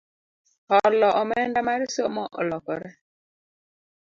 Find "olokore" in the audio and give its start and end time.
2.39-2.89